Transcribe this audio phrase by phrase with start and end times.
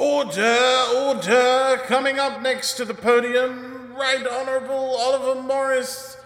[0.00, 1.76] Order, order!
[1.84, 6.16] Coming up next to the podium, Right Honourable Oliver Morris,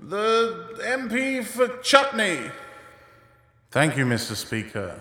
[0.00, 2.50] the MP for Chutney.
[3.70, 4.34] Thank you, Mr.
[4.34, 5.00] Speaker.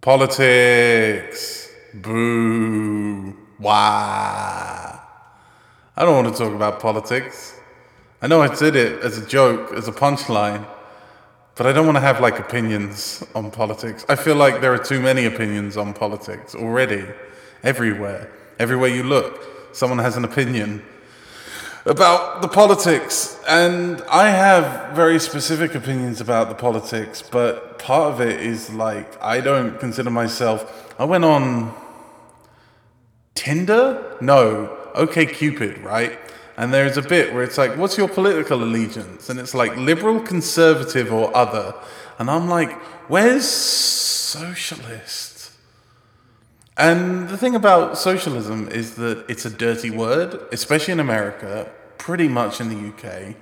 [0.00, 1.68] Politics.
[1.94, 3.36] Boo.
[3.58, 5.00] Wah.
[5.96, 7.58] I don't want to talk about politics.
[8.22, 10.64] I know I did it as a joke, as a punchline,
[11.54, 14.04] but I don't want to have like opinions on politics.
[14.08, 17.04] I feel like there are too many opinions on politics already,
[17.62, 18.30] everywhere.
[18.58, 20.82] Everywhere you look, someone has an opinion
[21.84, 23.40] about the politics.
[23.48, 29.20] And I have very specific opinions about the politics, but part of it is like,
[29.22, 30.94] I don't consider myself.
[30.98, 31.74] I went on
[33.34, 34.16] Tinder?
[34.20, 36.18] No, OK Cupid, right?
[36.56, 39.30] And there's a bit where it's like, what's your political allegiance?
[39.30, 41.74] And it's like liberal, conservative, or other.
[42.18, 42.72] And I'm like,
[43.08, 45.52] where's socialist?
[46.76, 52.28] And the thing about socialism is that it's a dirty word, especially in America, pretty
[52.28, 53.36] much in the UK.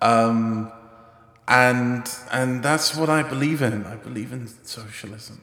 [0.00, 0.72] Um,
[1.46, 3.86] and and that's what I believe in.
[3.86, 5.40] I believe in socialism.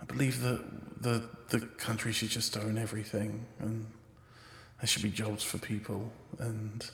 [0.00, 3.86] I believe that the the country should just own everything and
[4.80, 6.90] there should be jobs for people and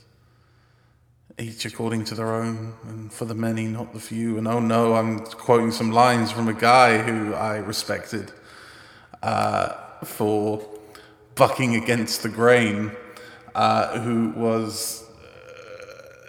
[1.38, 4.38] each according to their own and for the many, not the few.
[4.38, 8.32] And oh no, I'm quoting some lines from a guy who I respected
[9.22, 10.66] uh, for
[11.36, 12.90] bucking against the grain,
[13.54, 15.04] uh, who was,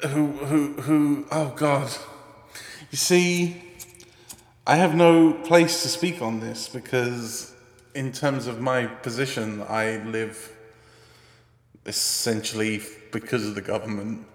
[0.03, 1.89] uh, who, who, who, oh God.
[2.91, 3.63] You see,
[4.67, 7.55] I have no place to speak on this because,
[7.95, 10.51] in terms of my position, I live
[11.87, 14.25] essentially because of the government.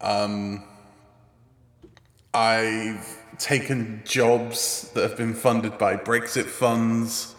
[0.00, 0.62] Um,
[2.32, 7.34] I've taken jobs that have been funded by Brexit funds.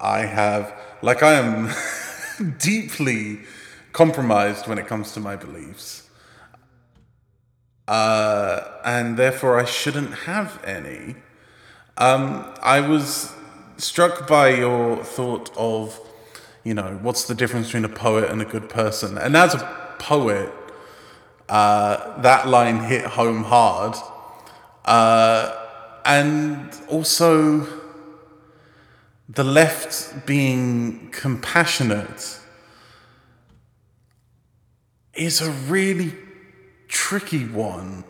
[0.00, 1.70] I have, like, I am
[2.58, 3.40] deeply
[3.92, 6.08] compromised when it comes to my beliefs.
[7.86, 11.16] Uh, and therefore, I shouldn't have any.
[11.98, 13.32] Um, I was
[13.76, 16.00] struck by your thought of
[16.64, 19.18] you know, what's the difference between a poet and a good person?
[19.18, 20.52] And as a poet,
[21.48, 23.96] uh, that line hit home hard.
[24.84, 25.54] Uh,
[26.06, 27.66] and also,
[29.28, 32.40] the left being compassionate
[35.14, 36.14] is a really
[36.88, 38.04] tricky one.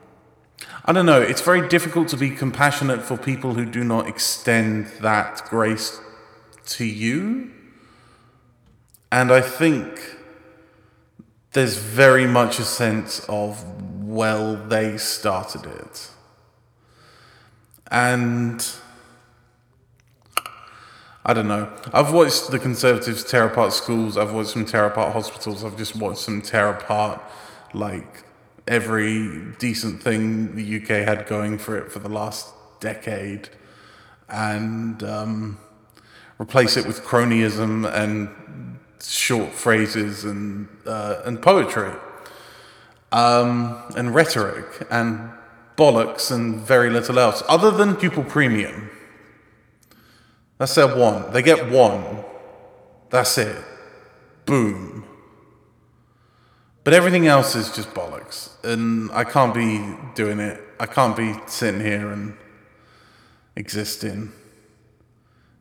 [0.84, 4.86] I don't know, it's very difficult to be compassionate for people who do not extend
[5.00, 6.00] that grace
[6.66, 7.50] to you.
[9.14, 10.16] And I think
[11.52, 13.64] there's very much a sense of,
[14.02, 16.10] well, they started it.
[17.92, 18.66] And
[21.24, 21.72] I don't know.
[21.92, 25.94] I've watched the Conservatives tear apart schools, I've watched them tear apart hospitals, I've just
[25.94, 27.22] watched them tear apart
[27.72, 28.24] like
[28.66, 33.48] every decent thing the UK had going for it for the last decade
[34.28, 35.58] and um,
[36.40, 38.28] replace it with cronyism and
[39.08, 41.92] short phrases and uh, and poetry,
[43.12, 45.30] um, and rhetoric and
[45.76, 48.90] bollocks and very little else, other than pupil premium.
[50.58, 51.32] That's their one.
[51.32, 52.24] They get one.
[53.10, 53.56] That's it.
[54.46, 55.04] Boom.
[56.84, 60.60] But everything else is just bollocks, and I can't be doing it.
[60.78, 62.36] I can't be sitting here and
[63.56, 64.32] existing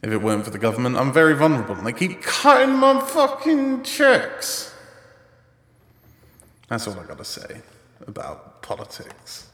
[0.03, 0.97] if it weren't for the government.
[0.97, 4.75] I'm very vulnerable, and they keep cutting my fucking checks.
[6.67, 7.61] That's all I gotta say
[8.05, 9.47] about politics,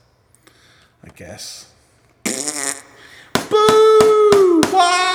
[1.04, 1.72] I guess.
[3.50, 5.09] Boo!